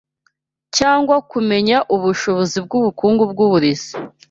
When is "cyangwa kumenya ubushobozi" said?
0.77-2.57